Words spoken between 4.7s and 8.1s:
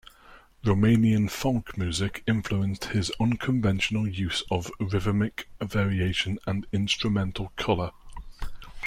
rhythmic variation and instrumental colour.